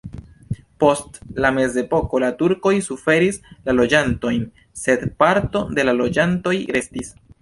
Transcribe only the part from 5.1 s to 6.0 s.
parto de la